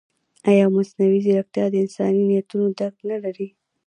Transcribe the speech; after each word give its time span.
ایا 0.49 0.65
مصنوعي 0.75 1.19
ځیرکتیا 1.25 1.65
د 1.69 1.75
انساني 1.83 2.21
نیتونو 2.29 2.67
درک 2.79 2.97
نه 3.09 3.17
لري؟ 3.23 3.47